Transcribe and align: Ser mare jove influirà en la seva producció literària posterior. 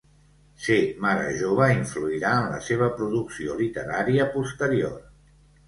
Ser 0.67 0.77
mare 1.05 1.27
jove 1.41 1.67
influirà 1.73 2.33
en 2.39 2.49
la 2.55 2.63
seva 2.69 2.89
producció 2.97 3.61
literària 3.63 4.29
posterior. 4.35 5.01